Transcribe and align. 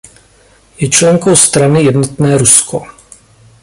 Je 0.77 0.89
členkou 0.89 1.35
strany 1.35 1.83
Jednotné 1.83 2.37
Rusko. 2.37 2.83